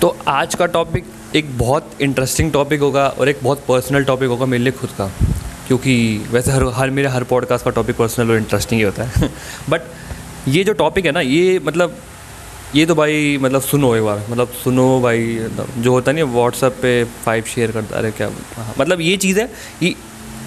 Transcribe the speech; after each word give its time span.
तो 0.00 0.16
आज 0.28 0.54
का 0.54 0.66
टॉपिक 0.66 1.04
एक 1.36 1.58
बहुत 1.58 1.90
इंटरेस्टिंग 2.00 2.52
टॉपिक 2.52 2.80
होगा 2.80 3.06
और 3.08 3.28
एक 3.28 3.38
बहुत 3.42 3.64
पर्सनल 3.68 4.04
टॉपिक 4.04 4.28
होगा 4.28 4.46
मेरे 4.46 4.62
लिए 4.62 4.72
खुद 4.72 4.90
का 4.90 5.06
क्योंकि 5.66 5.94
वैसे 6.30 6.50
हर 6.50 6.64
हर 6.74 6.90
मेरे 6.90 7.08
हर 7.08 7.24
पॉडकास्ट 7.24 7.64
का 7.64 7.70
टॉपिक 7.70 7.96
पर्सनल 7.96 8.30
और 8.30 8.36
इंटरेस्टिंग 8.36 8.80
ही 8.80 8.84
होता 8.84 9.04
है। 9.04 9.30
बट 9.70 9.80
ये 10.48 10.64
जो 10.64 10.72
टॉपिक 10.72 11.06
है 11.06 11.12
ना 11.12 11.20
ये 11.20 11.58
मतलब 11.64 11.96
ये 12.74 12.86
तो 12.86 12.94
भाई 12.94 13.38
मतलब 13.38 13.62
सुनो 13.62 13.94
एक 13.96 14.02
बार 14.02 14.24
मतलब 14.30 14.48
सुनो 14.64 15.00
भाई 15.00 15.46
जो 15.78 15.92
होता 15.92 16.12
नहीं 16.12 16.24
व्हाट्सअप 16.24 16.72
पे 16.72 17.04
फाइव 17.04 17.44
शेयर 17.44 17.72
करता 17.72 17.98
अरे 17.98 18.10
क्या 18.10 18.30
हाँ, 18.56 18.74
मतलब 18.78 19.00
ये 19.00 19.16
चीज़ 19.16 19.40
है 19.40 19.46
कि 19.80 19.94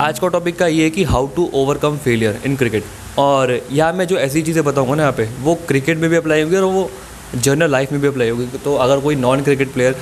आज 0.01 0.19
का 0.19 0.27
टॉपिक 0.27 0.59
का 0.59 0.67
ये 0.67 0.83
है 0.83 0.89
कि 0.89 1.03
how 1.03 1.27
to 1.27 1.49
overcome 1.53 1.97
failure 1.97 2.41
in 2.45 2.55
cricket 2.55 2.83
और 3.17 3.59
यहाँ 3.71 3.93
मैं 3.93 4.07
जो 4.07 4.17
ऐसी 4.17 4.41
चीज़ें 4.41 4.63
बताऊँगा 4.63 4.95
ना 4.95 5.01
यहाँ 5.01 5.13
पे 5.13 5.29
वो 5.39 5.55
क्रिकेट 5.67 5.97
में 5.97 6.09
भी 6.09 6.15
अप्लाई 6.15 6.41
होंगी 6.41 6.55
और 6.55 6.63
वो 6.63 6.91
जनरल 7.35 7.71
लाइफ 7.71 7.91
में 7.91 8.01
भी 8.01 8.07
अप्लाई 8.07 8.29
होगी। 8.29 8.45
तो 8.57 8.75
अगर 8.75 8.99
कोई 8.99 9.15
non 9.15 9.43
cricket 9.43 9.73
player 9.73 9.95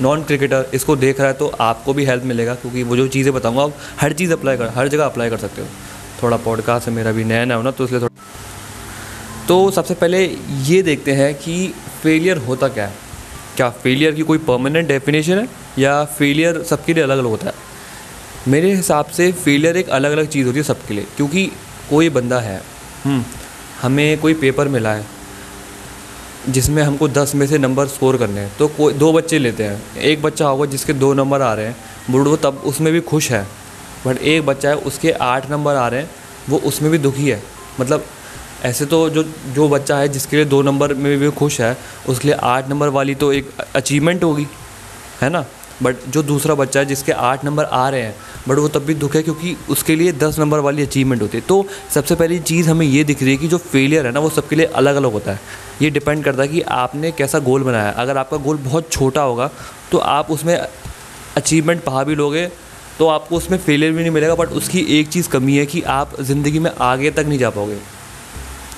non 0.00 0.22
cricketer 0.22 0.70
इसको 0.74 0.96
देख 0.96 1.20
रहा 1.20 1.28
है 1.28 1.34
तो 1.34 1.46
आपको 1.60 1.92
भी 1.94 2.04
हेल्प 2.04 2.24
मिलेगा 2.24 2.54
क्योंकि 2.54 2.82
वो 2.82 2.96
जो 2.96 3.06
चीज़ें 3.08 3.32
बताऊँगा 3.34 3.62
आप 3.62 3.74
हर 4.00 4.12
चीज़ 4.12 4.32
अप्लाई 4.32 4.56
कर 4.56 4.68
हर 4.74 4.88
जगह 4.88 5.04
अप्लाई 5.04 5.30
कर 5.30 5.36
सकते 5.36 5.62
हो। 5.62 5.68
थोड़ा 6.22 6.36
पॉडकास्ट 6.36 6.88
है 6.88 6.94
मेरा 6.94 7.12
भी 7.12 7.24
नया 7.24 7.44
नया 7.44 7.56
हो 7.56 7.62
ना 7.62 7.70
तो 7.70 7.84
इसलिए 7.84 8.00
थोड़ा 8.00 8.14
तो 9.48 9.70
सबसे 9.70 9.94
पहले 9.94 10.24
ये 10.64 10.82
देखते 10.82 11.12
हैं 11.12 11.34
कि 11.34 11.74
फेलियर 12.02 12.36
होता 12.38 12.68
क्या 12.68 12.86
है। 12.86 12.94
क्या 13.56 13.70
फेलियर 13.82 14.14
की 14.14 14.22
कोई 14.22 14.38
परमानेंट 14.38 14.88
डेफिनेशन 14.88 15.38
है 15.38 15.48
या 15.78 16.04
फेलियर 16.04 16.62
सबके 16.62 16.94
लिए 16.94 17.02
अलग 17.02 17.18
अलग 17.18 17.26
होता 17.26 17.46
है? 17.46 17.54
मेरे 18.48 18.74
हिसाब 18.74 19.06
से 19.06 19.30
फेलियर 19.34 19.76
एक 19.76 19.88
अलग 19.90 20.12
अलग 20.12 20.28
चीज़ 20.28 20.46
होती 20.46 20.58
है 20.58 20.64
सबके 20.64 20.94
लिए 20.94 21.06
क्योंकि 21.16 21.50
कोई 21.90 22.08
बंदा 22.10 22.40
है 22.40 22.60
हम्म, 23.04 23.24
हमें 23.82 24.18
कोई 24.18 24.34
पेपर 24.34 24.68
मिला 24.68 24.92
है 24.92 25.15
जिसमें 26.48 26.82
हमको 26.82 27.08
दस 27.08 27.32
में 27.34 27.46
से 27.46 27.58
नंबर 27.58 27.86
स्कोर 27.86 28.16
करने 28.16 28.40
हैं। 28.40 28.52
तो 28.58 28.68
कोई, 28.68 28.92
दो 28.94 29.12
बच्चे 29.12 29.38
लेते 29.38 29.64
हैं। 29.64 29.96
एक 29.96 30.22
बच्चा 30.22 30.46
होगा 30.46 30.66
जिसके 30.66 30.92
दो 30.92 31.14
नंबर 31.14 31.42
आ 31.42 31.54
रहे 31.54 31.66
हैं। 31.66 31.76
बुढ़ 32.10 32.28
वो 32.28 32.36
तब 32.36 32.62
उसमें 32.64 32.92
भी 32.92 33.00
खुश 33.00 33.30
है। 33.30 33.46
बट 34.06 34.18
एक 34.18 34.46
बच्चा 34.46 34.68
है, 34.68 34.76
उसके 34.76 35.10
आठ 35.10 35.50
नंबर 35.50 35.74
आ 35.74 35.88
रहे 35.88 36.00
हैं। 36.00 36.10
वो 36.48 36.58
उसमें 36.58 36.90
भी 36.90 36.98
दुखी 36.98 37.28
है। 37.28 37.42
मतलब 37.80 38.04
ऐसे 38.64 38.86
तो 38.86 39.10
जो 39.10 39.22
जो 39.52 39.68
बच्चा 39.68 39.98
है 39.98 40.08
जिसके 40.08 40.36
लिए 40.36 40.44
दो 40.44 40.62
नंबर 40.62 40.94
में 40.94 41.18
भी 41.18 41.30
खुश 41.30 41.60
है, 41.60 41.78
उसके 42.08 42.28
लिए 42.28 42.36
आठ 42.36 42.68
नंबर 42.68 42.88
वाली 42.88 43.14
तो 43.14 43.32
एक 43.32 43.50
अचीवमेंट 43.76 44.24
होगी। 44.24 44.46
है 45.22 45.30
ना? 45.30 45.44
बट 45.82 45.96
जो 46.08 46.22
दूसरा 46.22 46.54
बच्चा 46.54 46.80
है 46.80 46.86
जिसके 46.86 47.12
आठ 47.12 47.44
नंबर 47.44 47.64
आ 47.64 47.88
रहे 47.88 48.02
हैं, 48.02 48.16
बट 48.48 48.58
वो 48.58 48.68
तब 48.68 48.80
भी 48.80 48.94
दुख 48.94 49.14
है 49.14 49.22
क्योंकि 49.22 49.56
उसके 49.70 49.96
लिए 49.96 50.12
दस 50.12 50.38
नंबर 50.38 50.58
वाली 50.58 50.82
अचीवमेंट 50.82 51.22
होती 51.22 51.38
है। 51.38 51.44
तो 51.48 51.66
सबसे 51.94 52.14
पहली 52.14 52.38
चीज़ 52.38 52.70
हमें 52.70 52.86
ये 52.86 53.04
दिख 53.04 53.22
रही 53.22 53.30
है 53.30 53.36
कि 53.36 53.48
जो 53.48 53.58
फेलियर 53.58 54.06
है 54.06 54.12
ना, 54.12 54.20
वो 54.20 54.30
सबके 54.30 54.56
लिए 54.56 54.66
अलग 54.66 54.96
अलग 54.96 55.12
होता 55.12 55.32
है। 55.32 55.40
ये 55.82 55.90
डिपेंड 55.90 56.24
करता 56.24 56.42
है 56.42 56.48
कि 56.48 56.60
आपने 56.72 57.10
कैसा 57.12 57.38
गोल 57.40 57.62
बनाया। 57.62 57.90
अगर 57.92 58.16
आपका 58.16 58.36
गोल 58.38 58.56
बहुत 58.58 58.90
छोटा 58.92 59.22
होगा 59.22 59.50
तो 59.92 59.98
आप 59.98 60.30
उसमें 60.30 60.56
अचीवमेंट 60.56 61.82
पा 61.84 62.02
भी 62.04 62.14
लोगे 62.14 62.46
तो 62.98 63.06
आपको 63.08 63.36
उसमें 63.36 63.58
फेलियर 63.58 63.92
भी 63.92 64.00
नहीं 64.00 64.10
मिलेगा 64.10 64.34
बट 64.34 64.48
उसकी 64.58 64.80
एक 64.98 65.08
चीज़ 65.08 65.28
कमी 65.28 65.56
है 65.56 65.66
कि 65.66 65.82
आप 65.92 66.20
ज़िंदगी 66.20 66.58
में 66.58 66.70
आगे 66.82 67.10
तक 67.10 67.26
नहीं 67.26 67.38
जा 67.38 67.50
पाओगे। 67.50 67.78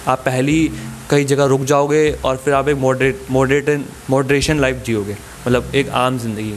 आप 0.08 0.22
पहली 0.24 0.70
कई 1.10 1.24
जगह 1.24 1.44
रुक 1.46 1.60
जाओगे 1.64 2.10
और 2.24 2.36
फिर 2.36 2.54
आप 2.54 2.68
एक 2.68 2.76
मॉडरेट 2.76 3.26
मॉडरेट 3.30 3.86
मॉडरेशन 4.10 4.60
लाइफ 4.60 4.82
जियोगे 4.86 5.16
मतलब 5.46 5.74
एक 5.74 5.88
आम 5.96 6.18
ज़िंदगी। 6.18 6.54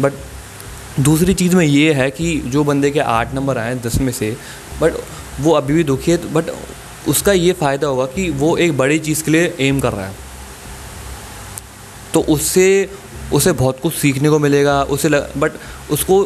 बट 0.00 0.12
दूसरी 1.00 1.34
चीज़ 1.34 1.56
में 1.56 1.64
ये 1.66 1.92
है 1.94 2.10
कि 2.10 2.36
जो 2.46 2.64
बंदे 2.64 2.90
के 2.90 3.00
आठ 3.00 3.34
नंबर 3.34 3.58
आए 3.58 3.74
दस 3.84 4.00
में 4.00 4.12
से 4.12 4.36
बट 4.80 4.94
वो 5.40 5.52
अभी 5.52 5.74
भी 5.74 5.84
दुखी 5.84 6.10
है 6.10 6.32
बट 6.32 6.50
उसका 7.08 7.32
ये 7.32 7.52
फ़ायदा 7.52 7.86
होगा 7.86 8.06
कि 8.06 8.28
वो 8.30 8.56
एक 8.56 8.76
बड़ी 8.78 8.98
चीज़ 8.98 9.24
के 9.24 9.30
लिए 9.30 9.54
एम 9.60 9.80
कर 9.80 9.92
रहा 9.92 10.06
है। 10.06 10.14
तो 12.14 12.20
उससे 12.28 12.88
उसे 13.32 13.52
बहुत 13.54 13.80
कुछ 13.80 13.94
सीखने 13.94 14.30
को 14.30 14.38
मिलेगा 14.38 14.82
उसे 14.84 15.08
लग, 15.08 15.36
बट 15.36 15.52
उसको 15.90 16.22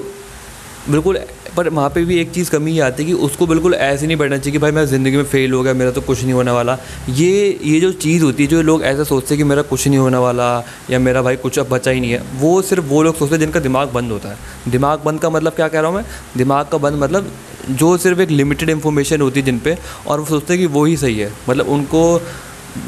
बिल्कुल 0.91 1.19
पर 1.56 1.69
वहाँ 1.69 1.89
पे 1.91 2.05
भी 2.05 2.19
एक 2.21 2.31
चीज़ 2.33 2.51
कमी 2.51 2.73
ये 2.73 2.81
आती 2.81 3.03
है 3.03 3.06
कि 3.09 3.15
उसको 3.27 3.47
बिल्कुल 3.47 3.75
ऐसे 3.75 4.06
नहीं 4.06 4.17
बैठना 4.17 4.37
चाहिए 4.39 4.53
कि 4.53 4.59
भाई 4.59 4.71
मैं 4.71 4.84
ज़िंदगी 4.87 5.17
में 5.17 5.25
फ़ेल 5.25 5.53
हो 5.53 5.62
गया 5.62 5.75
मेरा 5.75 5.91
तो 5.91 6.01
कुछ 6.01 6.23
नहीं 6.23 6.33
होने 6.33 6.51
वाला। 6.51 6.77
ये 7.11 7.59
ये 7.65 7.81
जो 7.81 7.91
चीज़ 7.95 8.22
होती 8.25 8.43
है 8.43 8.49
जो 8.49 8.62
लोग 8.62 8.83
ऐसा 8.84 9.05
सोचते 9.05 9.34
हैं 9.34 9.39
कि 9.39 9.45
मेरा 9.45 9.62
कुछ 9.62 9.87
नहीं 9.89 9.99
होने 9.99 10.17
वाला 10.17 10.49
या 10.91 10.99
मेरा 10.99 11.22
भाई 11.22 11.37
कुछ 11.37 11.59
अब 11.59 11.69
बचा 11.69 11.91
ही 11.91 12.01
नहीं 12.01 12.11
है 12.11 12.22
वो 12.34 12.61
सिर्फ़ 12.62 12.84
वो 12.84 13.03
लोग 13.03 13.17
सोचते 13.17 13.34
हैं 13.34 13.41
जिनका 13.41 13.61
दिमाग 13.61 13.89
बंद 13.89 14.12
होता 14.12 14.28
है। 14.28 14.71
दिमाग 14.71 15.01
बंद 15.05 15.21
का 15.21 15.31
मतलब 15.31 15.53
क्या 15.53 15.69
कह 15.69 15.81
रहा 15.81 15.91
हूँ 15.91 15.97
मैं? 15.97 16.05
दिमाग 16.37 16.69
का 16.69 16.78
बंद 16.78 17.03
मतलब 17.03 17.31
जो 17.69 17.97
सिर्फ़ 17.99 18.21
एक 18.21 18.31
लिमिटेड 18.31 18.71
इन्फॉर्मेशन 18.71 19.21
होती 19.21 19.41
है 19.41 19.47
जिन 19.47 19.59
पर 19.59 19.77
और 20.06 20.21
वो 20.21 20.27
सोचते 20.27 20.53
हैं 20.54 20.60
कि 20.60 20.66
वो 20.69 20.84
ही 20.84 20.97
सही 20.97 21.19
है। 21.19 21.32
मतलब 21.49 21.69
उनको 21.69 22.03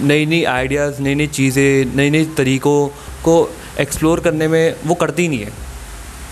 नई 0.03 0.27
नई 0.27 0.43
आइडियाज़ 0.47 1.01
नई 1.03 1.15
नई 1.15 1.27
चीज़ें 1.29 1.97
नई 1.97 2.11
नई 2.11 2.25
तरीक़ों 2.37 2.87
को 3.25 3.35
एक्सप्लोर 3.81 4.21
करने 4.21 4.49
में 4.49 4.75
वो 4.87 4.95
करती 4.95 5.29
नहीं 5.29 5.39
है। 5.39 5.53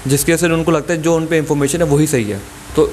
जिसकी 0.06 0.32
वजह 0.32 0.46
से 0.48 0.52
उनको 0.54 0.70
लगता 0.70 0.94
है 0.94 1.02
जो 1.02 1.16
उन 1.16 1.26
पर 1.26 1.34
इन्फॉर्मेशन 1.34 1.82
है 1.82 1.86
वही 1.88 2.06
सही 2.06 2.24
है। 2.24 2.40
तो 2.76 2.90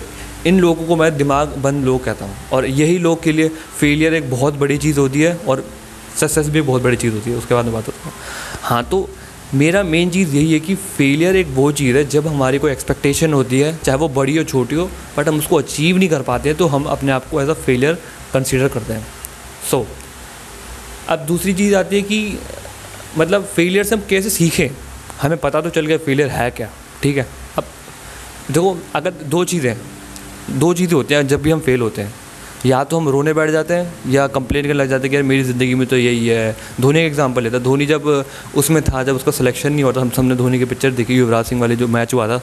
इन 0.48 0.60
लोगों 0.60 0.86
को 0.86 0.96
मैं 0.96 1.16
दिमाग 1.18 1.56
बंद 1.58 1.86
लोग 1.86 2.04
कहता 2.04 2.26
हूँ। 2.26 2.36
और 2.54 2.66
यही 2.66 2.98
लोग 3.00 3.22
के 3.24 3.32
लिए 3.32 3.50
फेलियर 3.80 4.14
एक 4.14 4.30
बहुत 4.30 4.54
बड़ी 4.54 4.78
चीज़ 4.78 5.00
होती 5.00 5.22
है, 5.22 5.36
और 5.38 5.66
सक्सेस 6.20 6.50
भी 6.50 6.62
बहुत 6.62 6.82
बड़ी 6.82 6.98
चीज़ 6.98 7.14
होती 7.14 7.30
है। 7.30 7.38
उसके 7.38 7.56
बाद 7.56 7.66
में 7.66 7.74
बात 7.74 7.88
होता 7.88 8.06
हूँ। 8.06 8.14
हाँ 8.62 8.84
तो 8.84 9.10
मेरा 9.56 9.82
मेन 9.84 10.10
चीज़ 10.10 10.36
यही 10.36 10.54
है 10.54 10.60
कि 10.60 10.76
फेलियर 10.76 11.36
एक 11.36 11.48
वो 11.48 11.72
चीज़ 11.72 11.98
है 11.98 12.04
जब 12.10 12.28
हमारी 12.28 12.60
कोई 12.60 12.72
एक्सपेक्टेशन 12.72 13.34
होती 13.34 13.60
है 13.60 13.76
चाहे 13.78 13.98
वो 13.98 14.08
बड़ी 14.10 14.38
हो 14.38 14.44
छोटी 14.44 14.76
हो 14.76 14.90
बट 15.18 15.28
हम 15.28 15.38
उसको 15.40 15.56
अचीव 15.56 15.98
नहीं 15.98 16.10
कर 16.10 16.22
पाते 16.22 16.50
हैं 16.50 16.58
तो 16.58 16.68
हम 16.68 16.84
अपने 16.86 17.12
आप 17.12 17.30
को 17.32 17.42
एज 17.42 17.50
अ 17.50 17.54
फेलियर 17.66 17.98
कंसिडर 18.34 18.68
करते 18.68 18.94
हैं। 18.94 19.06
सो 19.72 19.80
so, 19.80 19.86
अब 21.10 21.20
दूसरी 21.20 21.54
चीज़ 21.54 21.76
आती 21.76 21.96
है 21.96 22.02
कि 22.02 22.40
मतलब 23.18 23.46
फेलियर 23.46 23.84
से 23.84 23.96
हम 23.96 24.02
कैसे 24.10 24.30
सीखें? 24.30 24.70
हमें 25.22 25.38
पता 25.38 25.62
तो 25.62 25.70
चल 25.70 25.86
गया 25.86 25.98
फेलियर 25.98 26.30
है 26.30 26.50
क्या 26.52 26.70
ठीक 27.04 27.18
है? 27.18 27.28
अब 27.58 27.64
देखो 28.52 28.78
अगर 28.96 29.12
दो 29.12 29.44
चीज़ें 29.46 29.76
दो 30.60 30.74
चीज़ें 30.74 30.94
होती 30.94 31.14
हैं 31.14 31.28
जब 31.28 31.42
भी 31.42 31.52
हम 31.52 31.60
फेल 31.60 31.82
होते 31.82 32.02
हैं 32.02 32.14
या 32.66 32.84
तो 32.84 32.98
हम 32.98 33.10
रोने 33.10 33.34
बैठ 33.34 33.50
जाते 33.50 33.74
हैं 33.74 34.12
या 34.12 34.26
कंप्लेन 34.28 34.64
करने 34.64 34.74
लग 34.74 34.90
जाते 34.90 35.04
हैं 35.04 35.10
कि 35.10 35.16
यार 35.16 35.24
मेरी 35.24 35.44
ज़िंदगी 35.44 35.76
में 35.76 35.86
तो 35.88 35.98
यही 35.98 36.28
है। 36.28 36.56
धोनी 36.82 37.00
का 37.00 37.06
एग्जांपल 37.06 37.44
लेता 37.44 37.60
धोनी 37.60 37.86
जब 37.86 38.26
उसमें 38.56 38.82
था, 38.84 39.04
जब 39.04 39.16
उसका 39.16 39.32
सिलेक्शन 39.32 39.74
नहीं 39.74 39.84
हुआ 39.84 39.94
था, 39.94 40.02
हम 40.02 40.10
सबने 40.10 40.36
धोनी 40.36 40.60
की 40.60 40.66
पिक्चर 40.66 40.92
देखी, 40.92 41.16
युवराज 41.16 41.46
सिंह 41.46 41.62
वाले 41.62 41.76
जो 41.76 41.88
मैच 41.88 42.14
हुआ 42.14 42.28
था। 42.28 42.42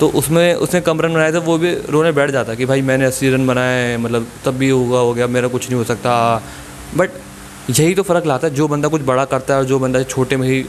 तो 0.00 0.08
उसमें, 0.08 0.54
उसने 0.54 0.80
कम 0.80 1.00
रन 1.00 1.14
बनाए 1.14 1.32
थे, 1.32 1.38
वो 1.38 1.58
भी 1.58 1.74
रोने 1.90 2.12
बैठ 2.12 2.30
जाता 2.30 2.54
कि 2.54 2.66
भाई 2.66 2.82
मैंने 2.82 3.04
अस्सी 3.04 3.30
रन 3.30 3.46
बनाए 3.46 3.96
मतलब 3.96 4.26
तब 4.44 4.54
भी 4.54 4.68
होगा, 4.68 4.98
हो 4.98 5.14
गया, 5.14 5.26
मेरा 5.26 5.48
कुछ 5.48 5.68
नहीं 5.70 5.78
हो 5.78 5.84
सकता। 5.84 6.42
बट 6.96 7.10
यही 7.70 7.94
तो 7.94 8.02
फ़र्क 8.02 8.26
लाता 8.26 8.46
है, 8.46 8.54
जो 8.54 8.68
बंदा 8.68 8.88
कुछ 8.88 9.02
बड़ा 9.02 9.24
करता 9.24 9.54
है 9.54 9.60
और 9.60 9.66
जो 9.66 9.78
बंदा 9.78 10.02
छोटे 10.02 10.36
में 10.36 10.48
ही 10.48 10.64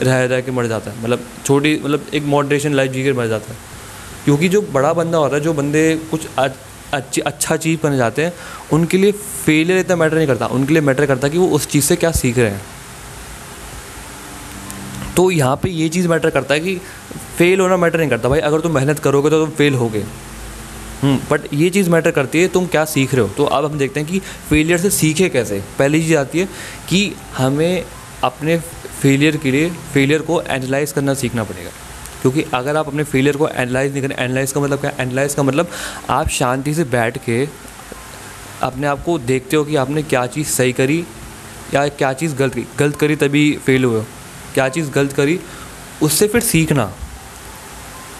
रह 0.00 0.24
रह 0.24 0.40
के 0.40 0.50
मर 0.50 0.66
जाता 0.66 0.90
है। 0.90 1.02
मतलब 1.02 1.20
छोटी 1.46 1.80
मतलब 1.84 2.06
एक 2.14 2.24
मॉडरेशन 2.24 2.72
लाइफ 2.72 2.92
जी 2.92 3.02
के 3.02 3.12
मर 3.12 3.26
जाता 3.26 3.52
है। 3.52 3.58
क्योंकि 4.24 4.48
जो 4.48 4.62
बड़ा 4.62 4.92
बंदा 4.92 5.18
होता 5.18 5.36
है, 5.36 5.42
जो 5.42 5.52
बंदे 5.52 6.00
कुछ 6.10 6.26
अच्छी 6.92 7.20
अच्छा 7.20 7.56
चीज़ 7.56 7.78
बन 7.82 7.96
जाते 7.96 8.24
हैं 8.24 8.32
उनके 8.72 8.98
लिए 8.98 9.12
फेलियर 9.12 9.78
इतना 9.78 9.96
मैटर 9.96 10.16
नहीं 10.16 10.26
करता। 10.26 10.46
उनके 10.46 10.72
लिए 10.72 10.82
मैटर 10.82 11.06
करता 11.06 11.28
कि 11.28 11.38
वो 11.38 11.48
उस 11.48 11.66
चीज़ 11.66 11.84
से 11.84 11.96
क्या 11.96 12.10
सीख 12.12 12.38
रहे 12.38 12.50
हैं। 12.50 12.62
तो 15.16 15.30
यहाँ 15.30 15.56
पे 15.56 15.70
ये 15.70 15.88
चीज़ 15.88 16.08
मैटर 16.08 16.30
करता 16.30 16.54
है 16.54 16.60
कि 16.60 16.76
फेल 17.38 17.60
होना 17.60 17.76
मैटर 17.76 17.98
नहीं 17.98 18.10
करता। 18.10 18.28
भाई 18.28 18.40
अगर 18.40 18.60
तुम 18.60 18.74
मेहनत 18.74 18.98
करोगे 18.98 19.30
तो 19.30 19.44
तुम 19.44 19.50
फेल 19.50 19.74
होगे। 19.74 20.00
बट 20.00 21.04
हम्म, 21.04 21.56
ये 21.58 21.70
चीज़ 21.70 21.90
मैटर 21.90 22.10
करती 22.10 22.42
है 22.42 22.48
तुम 22.48 22.66
क्या 22.66 22.84
सीख 22.84 23.14
रहे 23.14 23.22
हो? 23.22 23.28
तो 23.28 23.44
अब 23.44 23.64
हम 23.64 23.78
देखते 23.78 24.00
हैं 24.00 24.08
कि 24.08 24.18
फेलियर 24.50 24.78
से 24.78 24.90
सीखे 24.90 25.28
कैसे। 25.28 25.62
पहली 25.78 26.02
चीज़ 26.02 26.16
आती 26.16 26.38
है 26.38 26.48
कि 26.88 27.12
हमें 27.36 27.84
अपने 28.24 28.58
फेलियर 29.02 29.36
के 29.36 29.50
लिए 29.50 29.70
फेलियर 29.94 30.22
को 30.22 30.40
एनालाइज 30.42 30.92
करना 30.92 31.14
सीखना 31.14 31.44
पड़ेगा। 31.44 31.70
क्योंकि 32.22 32.44
अगर 32.54 32.76
आप 32.76 32.88
अपने 32.88 33.04
फेलियर 33.04 33.36
को 33.36 33.48
एनालाइज 33.48 33.92
नहीं 33.92 34.02
करें 34.02 34.16
एनालाइज 34.16 34.52
का 34.52 34.60
मतलब 34.60 34.80
क्या? 34.80 34.92
एनालाइज 35.00 35.34
का 35.34 35.42
मतलब 35.42 35.70
आप 36.10 36.28
शांति 36.30 36.74
से 36.74 36.84
बैठ 36.86 37.18
के 37.24 37.46
अपने 38.62 38.86
आप 38.86 39.02
को 39.04 39.18
देखते 39.20 39.56
हो 39.56 39.64
कि 39.64 39.76
आपने 39.76 40.02
क्या 40.04 40.26
चीज़ 40.26 40.48
सही 40.48 40.72
करी 40.72 41.04
या 41.74 41.86
क्या 41.90 42.12
चीज़ 42.12 42.34
गलत 42.36 42.54
करी। 42.54 42.66
गलत 42.78 42.96
करी 42.96 43.16
तभी 43.16 43.50
फेल 43.66 43.84
हुए 43.84 44.02
क्या 44.54 44.68
चीज़ 44.68 44.90
गलत 44.90 45.12
करी, 45.12 45.38
उससे 46.02 46.28
फिर 46.28 46.40
सीखना 46.42 46.92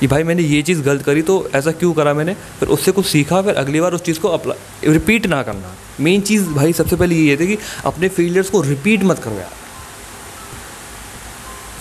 कि 0.00 0.06
भाई 0.06 0.22
मैंने 0.22 0.42
ये 0.42 0.62
चीज़ 0.62 0.82
गलत 0.82 1.02
करी 1.02 1.22
तो 1.22 1.48
ऐसा 1.54 1.72
क्यों 1.72 1.92
करा 1.94 2.14
मैंने? 2.14 2.34
फिर 2.60 2.68
उससे 2.68 2.92
कुछ 2.92 3.06
सीखा, 3.06 3.40
फिर 3.42 3.54
अगली 3.54 3.80
बार 3.80 3.92
उस 3.92 4.02
चीज़ 4.02 4.18
को 4.20 4.36
रिपीट 4.84 5.26
ना 5.26 5.42
करना। 5.42 5.74
मेन 6.00 6.20
चीज़ 6.20 6.48
भाई 6.48 6.72
सबसे 6.72 6.96
पहले 6.96 7.14
ये 7.14 7.36
थी 7.36 7.46
कि 7.46 7.58
अपने 7.84 8.08
फेलियर्स 8.08 8.50
को 8.50 8.60
रिपीट 8.62 9.04
मत 9.04 9.18
करो 9.18 9.34
यार। 9.34 9.64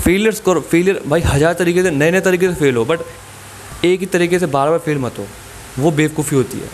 फेलियर्स 0.05 0.39
करो 0.39 0.61
फेलियर 0.61 1.01
भाई 1.07 1.21
हज़ार 1.23 1.53
तरीके 1.55 1.83
से 1.83 1.91
नए 1.91 2.11
नए 2.11 2.21
तरीके 2.21 2.47
से 2.47 2.55
फेल 2.55 2.75
हो 2.75 2.83
बट 2.85 2.99
एक 3.85 3.99
ही 3.99 4.05
तरीके 4.07 4.39
से 4.39 4.45
बार 4.47 4.69
बार 4.69 4.79
फेल 4.79 4.97
मत 4.99 5.17
हो। 5.19 5.25
वो 5.79 5.91
बेवकूफ़ी 5.91 6.37
होती 6.37 6.57
है। 6.59 6.69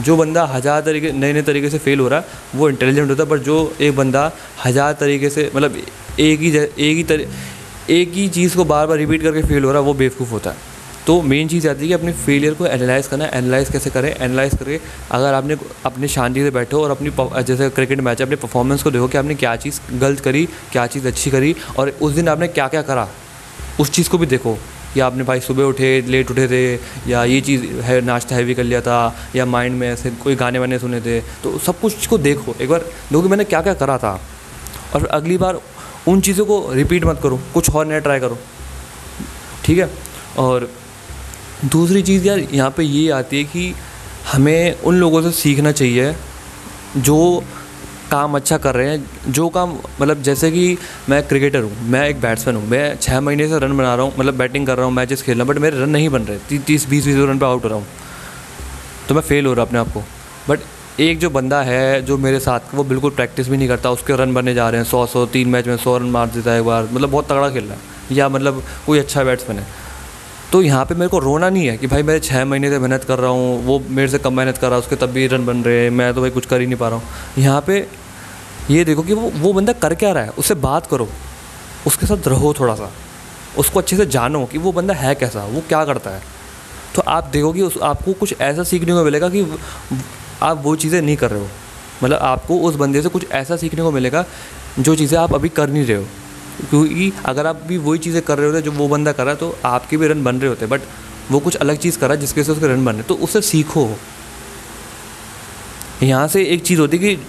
जो 0.00 0.16
बंदा 0.16 0.44
हज़ार 0.46 0.80
तरीके 0.80 1.12
नए 1.12 1.32
नए 1.32 1.42
तरीके 1.42 1.70
से 1.70 1.78
फेल 1.78 2.00
हो 2.00 2.08
रहा 2.08 2.20
है, 2.20 2.26
वो 2.54 2.68
इंटेलिजेंट 2.68 3.10
होता 3.10 3.22
है, 3.22 3.28
पर 3.30 3.38
जो 3.40 3.74
एक 3.80 3.96
बंदा 3.96 4.30
हज़ार 4.64 4.92
तरीके 5.00 5.30
से 5.30 5.50
मतलब 5.54 5.76
एक 6.20 6.40
ही 6.40 6.50
एक 6.56 6.96
ही 6.96 7.04
तरी, 7.04 7.26
एक 7.90 8.12
ही 8.12 8.28
चीज़ 8.30 8.56
को 8.56 8.64
बार 8.64 8.86
बार 8.86 8.98
रिपीट 8.98 9.22
करके 9.22 9.42
फेल 9.42 9.64
हो 9.64 9.72
रहा 9.72 9.80
है, 9.80 9.86
वो 9.86 9.94
बेवकूफ़ 9.94 10.30
होता 10.30 10.50
है। 10.50 10.56
तो 11.06 11.20
मेन 11.22 11.48
चीज़ 11.48 11.66
आती 11.68 11.80
है 11.80 11.86
कि 11.88 11.92
अपने 11.94 12.12
फेलियर 12.14 12.54
को 12.54 12.66
एनालाइज 12.66 13.06
करना 13.06 13.26
एनालाइज 13.34 13.70
कैसे 13.70 13.90
करें? 13.90 14.08
एनालाइज 14.10 14.54
करके 14.58 14.78
अगर 15.10 15.34
आपने 15.34 15.56
अपने 15.86 16.08
शांति 16.08 16.42
से 16.42 16.50
बैठो 16.50 16.82
और 16.82 16.90
अपनी 16.90 17.10
जैसे 17.44 17.68
क्रिकेट 17.70 18.00
मैच 18.00 18.20
है, 18.20 18.26
अपने 18.26 18.36
परफॉर्मेंस 18.36 18.82
को 18.82 18.90
देखो 18.90 19.08
कि 19.08 19.18
आपने 19.18 19.34
क्या 19.34 19.54
चीज़ 19.56 19.80
गलत 19.92 20.20
करी, 20.20 20.44
क्या 20.72 20.86
चीज़ 20.86 21.06
अच्छी 21.08 21.30
करी 21.30 21.54
और 21.78 21.88
उस 22.02 22.12
दिन 22.12 22.28
आपने 22.28 22.48
क्या 22.48 22.68
क्या 22.68 22.82
करा, 22.82 23.08
उस 23.80 23.90
चीज़ 23.90 24.10
को 24.10 24.18
भी 24.18 24.26
देखो। 24.26 24.56
या 24.96 25.06
आपने 25.06 25.24
भाई 25.24 25.40
सुबह 25.40 25.64
उठे 25.64 26.00
लेट 26.02 26.30
उठे 26.30 26.46
थे, 26.48 26.74
या 27.10 27.24
ये 27.24 27.40
चीज़ 27.40 27.64
है, 27.82 28.00
नाश्ता 28.00 28.36
हैवी 28.36 28.54
कर 28.54 28.64
लिया 28.64 28.80
था, 28.80 29.14
या 29.36 29.46
माइंड 29.46 29.78
में 29.78 29.88
ऐसे 29.88 30.10
कोई 30.22 30.34
गाने 30.36 30.58
वाने 30.58 30.78
सुने 30.78 31.00
थे 31.00 31.20
तो 31.42 31.58
सब 31.58 31.80
कुछ 31.80 32.06
को 32.06 32.18
देखो। 32.18 32.54
एक 32.60 32.68
बार 32.70 32.80
देखो 32.80 33.22
कि 33.22 33.28
मैंने 33.28 33.44
क्या 33.44 33.60
क्या 33.62 33.74
करा 33.74 33.96
था 33.98 34.12
और 34.94 35.06
अगली 35.08 35.38
बार 35.38 35.60
उन 36.08 36.20
चीज़ों 36.20 36.46
को 36.46 36.68
रिपीट 36.72 37.04
मत 37.04 37.20
करो, 37.22 37.40
कुछ 37.54 37.70
और 37.70 37.86
नया 37.86 37.98
ट्राई 37.98 38.20
करो। 38.20 38.38
ठीक 39.64 39.78
है? 39.78 39.90
और 40.38 40.68
दूसरी 41.64 42.02
चीज़ 42.02 42.26
यार, 42.26 42.38
यहाँ 42.38 42.70
पे 42.70 42.82
ये 42.82 43.10
आती 43.12 43.38
है 43.38 43.44
कि 43.44 43.74
हमें 44.32 44.80
उन 44.80 44.94
लोगों 44.96 45.20
से 45.22 45.30
सीखना 45.32 45.72
चाहिए 45.72 46.14
जो 46.98 47.42
काम 48.10 48.34
अच्छा 48.36 48.56
कर 48.58 48.74
रहे 48.74 48.88
हैं, 48.88 49.04
जो 49.28 49.48
काम 49.48 49.76
मतलब 50.00 50.22
जैसे 50.22 50.50
कि 50.50 50.76
मैं 51.08 51.22
क्रिकेटर 51.28 51.62
हूँ, 51.62 51.72
मैं 51.82 52.08
एक 52.08 52.20
बैट्समैन 52.20 52.56
हूँ, 52.56 52.66
मैं 52.68 52.96
छः 52.96 53.20
महीने 53.20 53.46
से 53.48 53.58
रन 53.58 53.76
बना 53.76 53.94
रहा 53.94 54.06
हूँ 54.06 54.12
मतलब 54.18 54.36
बैटिंग 54.38 54.66
कर 54.66 54.76
रहा 54.76 54.86
हूँ, 54.86 54.94
मैचेस 54.94 55.22
खेल 55.22 55.38
रहा 55.38 55.44
हूँ, 55.44 55.54
बट 55.54 55.60
मेरे 55.62 55.80
रन 55.80 55.90
नहीं 55.90 56.08
बन 56.08 56.22
रहे 56.22 56.58
तीस, 56.58 56.88
बीस 56.88 57.06
बीस 57.06 57.16
रन 57.18 57.38
पर 57.38 57.46
आउट 57.46 57.64
हो 57.64 57.68
रहा 57.68 57.78
हूँ 57.78 57.86
तो 59.08 59.14
मैं 59.14 59.22
फेल 59.22 59.46
हो 59.46 59.52
रहा 59.54 59.64
अपने 59.66 59.78
आप 59.78 59.92
को। 59.92 60.02
बट 60.48 61.00
एक 61.00 61.18
जो 61.18 61.30
बंदा 61.30 61.60
है 61.62 62.02
जो 62.02 62.16
मेरे 62.18 62.40
साथ, 62.40 62.74
वो 62.74 62.84
बिल्कुल 62.84 63.10
प्रैक्टिस 63.12 63.48
भी 63.48 63.56
नहीं 63.56 63.68
करता, 63.68 63.90
उसके 63.90 64.16
रन 64.16 64.34
बनने 64.34 64.54
जा 64.54 64.68
रहे 64.68 64.80
हैं, 64.80 64.88
सौ 64.88 65.04
सौ, 65.06 65.24
तीन 65.26 65.48
मैच 65.48 65.66
में 65.66 65.76
सौ 65.76 65.96
रन 65.98 66.10
मार 66.10 66.26
देता 66.28 66.52
है 66.52 66.58
एक 66.58 66.66
बार 66.66 66.88
मतलब 66.92 67.10
बहुत 67.10 67.28
तगड़ा 67.28 67.50
खेल 67.50 67.64
रहा 67.64 67.74
है, 67.74 68.16
या 68.16 68.28
मतलब 68.28 68.62
कोई 68.86 68.98
अच्छा 68.98 69.24
बैट्समैन 69.24 69.58
है। 69.58 69.66
तो 70.52 70.60
यहाँ 70.62 70.84
पे 70.84 70.94
मेरे 70.94 71.08
को 71.08 71.18
रोना 71.18 71.48
नहीं 71.50 71.66
है 71.66 71.76
कि 71.78 71.86
भाई 71.86 72.02
मैं 72.02 72.18
छः 72.20 72.44
महीने 72.44 72.70
से 72.70 72.78
मेहनत 72.78 73.04
कर 73.04 73.18
रहा 73.18 73.30
हूँ, 73.30 73.64
वो 73.64 73.78
मेरे 73.90 74.08
से 74.08 74.18
कम 74.18 74.36
मेहनत 74.36 74.58
कर 74.58 74.66
रहा 74.66 74.76
है, 74.76 74.82
उसके 74.82 74.96
तब 74.96 75.10
भी 75.10 75.26
रन 75.26 75.46
बन 75.46 75.62
रहे 75.64 75.82
हैं, 75.82 75.90
मैं 75.90 76.12
तो 76.14 76.20
भाई 76.20 76.30
कुछ 76.30 76.46
कर 76.46 76.60
ही 76.60 76.66
नहीं 76.66 76.78
पा 76.78 76.88
रहा 76.88 76.98
हूँ। 76.98 77.42
यहाँ 77.42 77.60
पे 77.66 77.86
ये 78.70 78.84
देखो 78.84 79.02
कि 79.02 79.12
वो 79.14 79.30
वो 79.36 79.52
बंदा 79.52 79.72
कर 79.74 79.94
क्या 79.94 80.12
रहा 80.12 80.24
है, 80.24 80.30
उससे 80.30 80.54
बात 80.56 80.86
करो, 80.86 81.08
उसके 81.86 82.06
साथ 82.06 82.28
रहो 82.28 82.52
थोड़ा 82.60 82.74
सा 82.74 82.90
उसको 83.58 83.78
अच्छे 83.80 83.96
से 83.96 84.06
जानो 84.06 84.44
कि 84.46 84.58
वो 84.58 84.72
बंदा 84.72 84.94
है 84.94 85.14
कैसा, 85.14 85.44
वो 85.44 85.62
क्या 85.68 85.84
करता 85.84 86.10
है। 86.10 86.22
तो 86.94 87.02
आप 87.02 87.24
देखोगे 87.24 87.62
उस, 87.62 87.78
आपको 87.82 88.12
कुछ 88.12 88.34
ऐसा 88.40 88.62
सीखने 88.64 88.92
को 88.92 89.02
मिलेगा 89.04 89.28
कि 89.28 89.46
आप 90.42 90.62
वो 90.62 90.74
चीज़ें 90.76 91.00
नहीं 91.02 91.16
कर 91.16 91.30
रहे 91.30 91.40
हो। 91.40 91.46
मतलब 92.02 92.18
आपको 92.18 92.58
उस 92.60 92.76
बंदे 92.76 93.02
से 93.02 93.08
कुछ 93.08 93.30
ऐसा 93.32 93.56
सीखने 93.56 93.82
को 93.82 93.90
मिलेगा, 93.90 94.24
जो 94.78 94.94
चीज़ें 94.96 95.18
आप 95.18 95.34
अभी 95.34 95.48
कर 95.50 95.70
नहीं 95.70 95.84
रहे 95.86 95.96
हो। 95.96 96.06
क्योंकि 96.60 97.12
अगर 97.26 97.46
आप 97.46 97.62
भी 97.66 97.76
वही 97.78 97.98
चीज़ें 97.98 98.20
कर 98.22 98.38
रहे 98.38 98.46
होते 98.46 98.62
जो 98.62 98.72
वो 98.72 98.88
बंदा 98.88 99.12
कर 99.12 99.24
रहा 99.24 99.34
है 99.34 99.40
तो 99.40 99.56
आपके 99.64 99.96
भी 99.96 100.08
रन 100.08 100.24
बन 100.24 100.36
रहे 100.36 100.48
होते 100.48 100.66
बट 100.66 100.80
वो 101.30 101.38
कुछ 101.40 101.56
अलग 101.56 101.76
चीज़ 101.78 101.98
कर 101.98 102.06
रहा 102.06 102.14
है, 102.14 102.20
जिसकी 102.20 102.44
से 102.44 102.52
उसके 102.52 102.66
रन 102.66 102.84
बन 102.84 102.92
रहे 102.92 103.02
तो 103.02 103.14
उससे 103.16 103.40
सीखो। 103.42 103.88
यहाँ 106.02 106.26
से 106.28 106.44
एक 106.44 106.62
चीज़ 106.62 106.80
होती 106.80 106.96
है 106.96 107.02
कि 107.04 107.22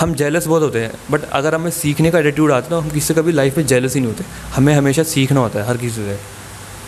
हम 0.00 0.14
जेलस 0.14 0.46
बहुत 0.46 0.62
होते 0.62 0.80
हैं 0.80 0.92
बट 1.10 1.24
अगर 1.30 1.54
हमें 1.54 1.70
सीखने 1.70 2.10
का 2.10 2.18
एटीट्यूड 2.18 2.52
आता 2.52 2.64
है 2.64 2.70
तो 2.70 2.78
हम 2.78 2.90
किसी 2.90 3.06
से 3.06 3.14
कभी 3.14 3.32
लाइफ 3.32 3.56
में 3.58 3.66
जेलस 3.66 3.94
ही 3.94 4.00
नहीं 4.00 4.10
होते। 4.10 4.24
हमें 4.54 4.74
हमेशा 4.74 5.02
सीखना 5.04 5.40
होता 5.40 5.60
है, 5.60 5.66
हर 5.68 5.76
किसी 5.76 6.04
से। 6.04 6.18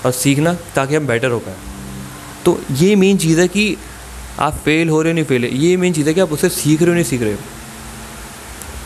और 0.05 0.13
सीखना 0.13 0.53
ताकि 0.75 0.95
हम 0.95 1.07
बेटर 1.07 1.31
हो 1.31 1.39
पाए। 1.39 1.55
तो 2.45 2.59
ये 2.73 2.95
मेन 2.97 3.17
चीज़ 3.19 3.41
है 3.41 3.49
कि 3.49 3.77
आप 4.41 4.55
फेल 4.55 4.89
हो 4.89 5.01
रहे 5.03 5.13
हो, 5.13 5.15
नहीं 5.15 5.25
फेल 5.25 5.45
ये 5.45 5.77
मेन 5.77 5.93
चीज़ 5.93 6.09
है 6.09 6.15
कि 6.15 6.21
आप 6.21 6.33
उससे 6.33 6.49
सीख 6.51 6.81
रहे 6.81 6.89
हो, 6.89 6.95
नहीं 6.95 7.05
सीख 7.05 7.23
रहे 7.23 7.33
हो। 7.33 7.39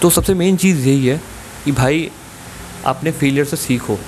तो 0.03 0.11
सबसे 0.11 0.35
मेन 0.35 0.57
चीज़ 0.57 0.89
यही 0.89 1.07
है 1.07 1.21
कि 1.65 1.73
भाई 1.73 2.11
अपने 2.87 3.11
फेलियर 3.13 3.45
से 3.45 3.57
सीखो। 3.59 3.99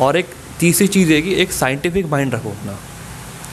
और 0.00 0.16
एक 0.16 0.34
तीसरी 0.60 0.86
चीज़ 0.88 1.12
है 1.12 1.20
कि 1.22 1.34
एक 1.42 1.52
साइंटिफिक 1.52 2.06
माइंड 2.06 2.34
रखो 2.34 2.50
अपना। 2.50 2.78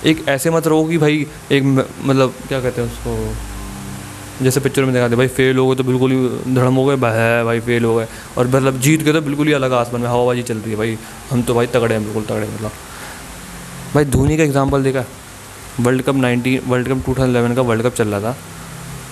एक 0.06 0.27
ऐसे 0.29 0.50
मत 0.50 0.67
रहो 0.67 0.83
कि 0.85 0.97
भाई 0.97 1.25
एक 1.51 1.63
मतलब 1.63 2.33
क्या 2.47 2.59
कहते 2.61 2.81
हैं 2.81 2.89
उसको, 2.89 4.44
जैसे 4.44 4.59
पिक्चर 4.59 4.85
में 4.85 4.94
दिखाते 4.94 5.15
भाई 5.15 5.27
फेल 5.29 5.57
हो 5.57 5.67
गए 5.67 5.75
तो 5.75 5.83
बिल्कुल 5.83 6.11
ही 6.11 6.53
धड़म 6.56 6.75
हो 6.75 6.85
गए 6.85 7.11
है 7.13 7.44
भाई 7.45 7.59
फेल 7.61 7.83
हो 7.83 7.95
गए। 7.95 8.07
और 8.38 8.47
मतलब 8.47 8.79
जीत 8.81 9.01
गए 9.03 9.13
तो 9.13 9.21
बिल्कुल 9.21 9.47
ही 9.47 9.53
अलग 9.53 9.73
आसमान 9.75 10.01
में 10.01 10.09
हवाबाजी 10.09 10.44
चल 10.44 10.57
रही 10.57 10.71
है, 10.71 10.77
भाई 10.77 10.97
हम 11.31 11.41
तो 11.41 11.53
भाई 11.53 11.67
तगड़े 11.67 11.94
हैं, 11.95 12.03
बिल्कुल 12.03 12.23
तगड़े 12.25 12.47
मतलब। 12.47 12.71
भाई 13.94 14.05
धोनी 14.07 14.38
का 14.38 14.44
एग्ज़ाम्पल 14.44 14.83
देखा? 14.83 15.03
World 15.79 16.01
cup 16.01 16.15
nineteen 16.17 16.62
world 16.67 16.88
cup 16.88 17.05
two 17.05 17.13
thousand 17.15 17.55
का 17.55 17.62
वर्ल्ड 17.63 17.83
कप 17.83 17.94
चल 17.95 18.07
रहा 18.07 18.21
था। 18.21 18.38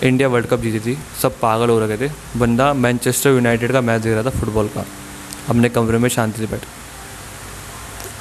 इंडिया 0.04 0.28
वर्ल्ड 0.28 0.48
कप 0.48 0.60
जीती 0.60 0.80
थी। 0.80 0.98
सब 1.22 1.40
पागल 1.40 1.70
हो 1.70 1.80
रखे 1.80 1.98
थे। 1.98 2.12
बंदा 2.38 2.74
मैनचेस्टर 2.76 3.30
यूनाइटेड 3.30 3.72
का 3.72 3.82
मैच 3.82 4.02
देख 4.02 4.14
रहा 4.14 4.24
था 4.24 4.30
फुटबॉल 4.30 4.68
का। 4.68 4.86
अपने 5.50 5.70
कमरे 5.70 5.98
में 5.98 6.10
शांति 6.10 6.38
से 6.38 6.46
बैठ। 6.46 6.66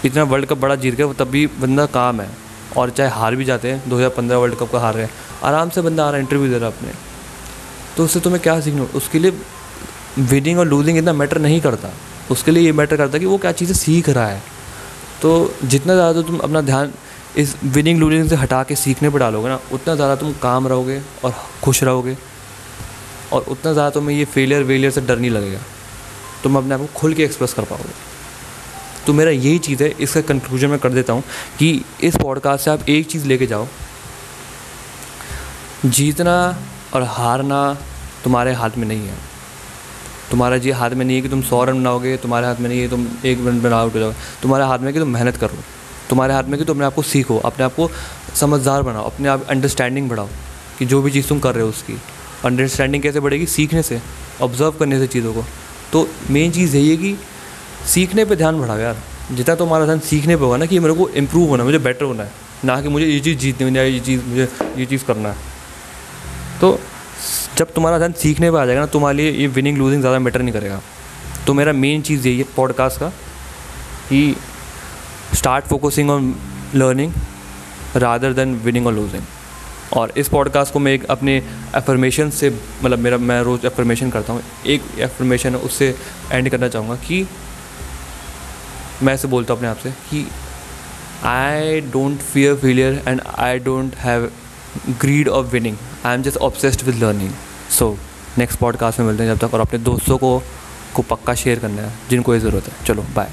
इतना 0.04 0.22
वर्ल्ड 0.22 0.46
कप 0.46 0.58
बड़ा 0.58 0.74
जीत 0.76 0.94
गया, 0.94 1.12
तब 1.12 1.28
भी 1.28 1.46
बंदा 1.46 1.86
काम 1.86 2.20
है। 2.20 2.28
और 2.76 2.90
चाहे 2.90 3.10
हार 3.10 3.36
भी 3.36 3.44
जाते 3.44 3.72
हैं 3.72 3.88
2015 3.88 4.36
वर्ल्ड 4.36 4.54
कप 4.54 4.72
का 4.72 4.78
हार 4.78 4.94
रहे 4.94 5.04
हैं। 5.04 5.12
आराम 5.44 5.70
से 5.70 5.80
बंदा 5.80 6.04
आ 6.04 6.08
रहा 6.08 6.16
है 6.16 6.22
इंटरव्यू 6.22 6.48
दे 6.48 6.58
रहा 6.58 6.68
है 6.68 6.76
अपने। 6.76 6.92
तो 7.96 8.04
उससे 8.04 8.20
तुम्हें 8.20 8.42
क्या 8.42 8.60
सीखना? 8.60 8.82
उसके 8.94 9.18
लिए 9.18 9.32
विनिंग 10.18 10.58
और 10.58 10.66
लूजिंग 10.66 10.98
इतना 10.98 11.12
मैटर 11.12 11.38
नहीं 11.38 11.60
करता। 11.60 11.90
उसके 12.30 12.50
लिए 12.50 12.62
ये 12.62 12.72
मैटर 12.72 12.96
करता 12.96 13.18
कि 13.18 13.26
वो 13.26 13.38
क्या 13.38 13.52
चीज़ें 13.52 13.74
सीख 13.74 14.08
रहा 14.08 14.26
है। 14.26 14.42
तो 15.22 15.54
जितना 15.64 15.94
ज़्यादा 15.94 16.22
तुम 16.22 16.38
अपना 16.38 16.60
ध्यान 16.60 16.92
इस 17.36 17.54
विनिंग 17.64 17.98
लूजिंग 18.00 18.28
से 18.28 18.36
हटा 18.36 18.62
के 18.62 18.76
सीखने 18.76 19.10
पर 19.10 19.18
डालोगे 19.18 19.48
ना, 19.48 19.58
उतना 19.72 19.94
ज़्यादा 19.94 20.16
तुम 20.16 20.32
काम 20.42 20.66
रहोगे 20.68 21.00
और 21.24 21.34
खुश 21.64 21.82
रहोगे। 21.84 22.16
और 23.32 23.42
उतना 23.42 23.72
ज़्यादा 23.72 23.90
तुम्हें 23.90 24.16
ये 24.16 24.24
फेलियर 24.24 24.62
वेलियर 24.62 24.90
से 24.90 25.00
डर 25.00 25.18
नहीं 25.18 25.30
लगेगा। 25.30 25.58
तुम 26.42 26.56
अपने 26.58 26.74
आप 26.74 26.80
को 26.80 26.86
खुल 26.96 27.14
के 27.14 27.24
एक्सप्रेस 27.24 27.52
कर 27.54 27.64
पाओगे। 27.64 27.92
तो 29.06 29.12
मेरा 29.12 29.30
यही 29.30 29.58
चीज़ 29.58 29.82
है, 29.82 29.88
इसका 29.90 30.20
कंक्लूजन 30.22 30.68
मैं 30.68 30.78
कर 30.78 30.90
देता 30.90 31.12
हूँ 31.12 31.22
कि 31.58 31.84
इस 32.02 32.16
पॉडकास्ट 32.16 32.64
से 32.64 32.70
आप 32.70 32.88
एक 32.88 33.06
चीज़ 33.06 33.26
लेके 33.26 33.46
जाओ। 33.46 33.66
जीतना 35.86 36.36
और 36.94 37.02
हारना 37.02 37.76
तुम्हारे 38.24 38.52
हाथ 38.54 38.76
में 38.78 38.86
नहीं 38.88 39.06
है। 39.08 39.16
तुम्हारा 40.30 40.58
जी 40.58 40.70
हाथ 40.72 40.90
में 40.90 41.04
नहीं 41.04 41.16
है 41.16 41.22
कि 41.22 41.28
तुम 41.28 41.42
सौ 41.42 41.64
रन 41.64 41.80
बनाओगे, 41.80 42.16
तुम्हारे 42.16 42.46
हाथ 42.46 42.56
में 42.56 42.68
नहीं 42.68 42.80
है 42.80 42.88
तुम 42.88 43.06
एक 43.24 43.46
रन 43.46 43.60
बना 43.62 43.76
आउट 43.76 43.94
हो 43.94 43.98
जाओगे। 43.98 44.16
तुम्हारे 44.42 44.64
हाथ 44.64 44.78
में 44.78 44.92
कि 44.92 44.98
तुम 44.98 45.08
मेहनत 45.08 45.36
करो 45.36 45.58
तुम्हारे 46.10 46.34
हाथ 46.34 46.44
में 46.44 46.58
कि 46.58 46.64
तुम 46.64 46.76
अपने 46.76 46.86
आप 46.86 46.94
को 46.94 47.02
सीखो, 47.02 47.38
अपने 47.38 47.64
आप 47.64 47.74
को 47.74 47.90
समझदार 48.34 48.82
बनाओ, 48.82 49.04
अपने 49.04 49.28
आप 49.28 49.46
अंडरस्टैंडिंग 49.48 50.08
बढ़ाओ 50.08 50.28
कि 50.78 50.86
जो 50.86 51.02
भी 51.02 51.10
चीज़ 51.10 51.28
तुम 51.28 51.38
कर 51.40 51.54
रहे 51.54 51.62
हो 51.62 51.68
उसकी। 51.68 51.96
अंडरस्टैंडिंग 52.44 53.02
कैसे 53.02 53.20
बढ़ेगी? 53.20 53.46
सीखने 53.46 53.82
से 53.82 54.00
ऑब्ज़र्व 54.42 54.70
करने 54.70 54.98
से 54.98 55.06
चीज़ों 55.06 55.34
को। 55.34 55.44
तो 55.92 56.08
मेन 56.30 56.50
चीज़ 56.52 56.76
यही 56.76 56.90
है 56.90 56.96
कि 56.96 57.16
सीखने 57.86 58.24
पे 58.24 58.36
ध्यान 58.36 58.60
बढ़ाओ 58.60 58.78
यार। 58.78 58.96
जितना 59.32 59.54
तुम्हारा 59.54 59.84
ध्यान 59.84 59.98
सीखने 59.98 60.36
पर 60.36 60.42
होगा 60.42 60.56
ना 60.56 60.66
कि 60.66 60.78
मेरे 60.78 60.94
को 60.94 61.08
इम्प्रूव 61.08 61.48
होना 61.48 61.62
है, 61.62 61.66
मुझे 61.66 61.78
बेटर 61.78 62.04
होना 62.04 62.22
है। 62.22 62.30
ना 62.64 62.80
कि 62.82 62.88
मुझे 62.88 63.06
ये 63.06 63.20
चीज़ 63.20 63.38
जीतनी 63.38 63.78
है 63.78 63.92
ये 63.92 64.00
चीज़ 64.00 64.24
मुझे 64.24 64.48
ये 64.76 64.86
चीज़ 64.86 65.04
करना 65.04 65.28
है। 65.28 65.36
तो 66.60 66.80
जब 67.56 67.72
तुम्हारा 67.72 67.98
ध्यान 67.98 68.12
सीखने 68.12 68.50
पर 68.50 68.58
आ 68.58 68.66
जाएगा 68.66 68.80
ना, 68.80 68.86
तुम्हारे 68.86 69.16
लिए 69.16 69.30
ये 69.30 69.46
विनिंग 69.46 69.78
लूजिंग 69.78 70.00
ज़्यादा 70.00 70.18
मैटर 70.18 70.42
नहीं 70.42 70.52
करेगा। 70.52 70.80
तो 71.46 71.54
मेरा 71.54 71.72
मेन 71.72 72.02
चीज़ 72.02 72.28
यही 72.28 72.38
है 72.38 72.44
पॉडकास्ट 72.56 73.00
का 73.00 73.08
कि 74.08 74.36
start 75.34 75.64
focusing 75.64 76.10
on 76.10 76.34
learning 76.74 77.12
rather 77.96 78.32
than 78.32 78.54
winning 78.54 78.86
और 78.86 78.92
लूजिंग 78.92 79.22
और 79.92 80.12
इस 80.16 80.28
पॉडकास्ट 80.28 80.72
को 80.72 80.78
मैं 80.78 80.92
एक 80.92 81.04
अपने 81.04 81.36
एफर्मेशन 81.76 82.30
से 82.30 82.50
मतलब 82.84 82.98
मेरा, 82.98 83.18
मैं 83.18 83.40
रोज़ 83.42 83.66
एफर्मेशन 83.66 84.10
करता 84.10 84.32
हूँ। 84.32 84.42
एक 84.66 84.82
एफर्मेशन 84.98 85.50
है, 85.50 85.56
उससे 85.56 85.94
एंड 86.32 86.48
करना 86.48 86.68
चाहूँगा 86.68 86.94
कि 86.96 87.26
मैं 89.02 89.14
ऐसे 89.14 89.28
बोलता 89.28 89.52
हूँ 89.52 89.58
अपने 89.58 89.68
आप 89.68 89.76
से 89.76 89.90
कि 89.90 90.26
I 91.24 91.80
don't 91.80 92.18
fear 92.18 92.54
failure 92.54 93.02
and 93.08 93.20
I 93.38 93.58
don't 93.58 93.94
have 93.94 94.30
greed 95.00 95.28
of 95.28 95.46
winning 95.46 95.76
I 96.04 96.14
am 96.14 96.22
just 96.22 96.36
obsessed 96.36 96.82
with 96.82 97.02
learning 97.04 97.32
so 97.70 97.96
next 98.38 98.58
podcast 98.58 99.00
में 99.00 99.06
मिलते 99.06 99.24
हैं 99.24 99.34
जब 99.34 99.46
तक 99.46 99.54
और 99.54 99.60
अपने 99.60 99.78
दोस्तों 99.78 100.18
को 100.18 100.42
को 100.94 101.02
पक्का 101.02 101.34
शेयर 101.34 101.58
करना 101.58 101.82
है, 101.82 101.92
जिनको 102.10 102.34
ये 102.34 102.40
ज़रूरत 102.40 102.68
है। 102.68 102.84
चलो 102.86 103.02
बाय 103.16 103.32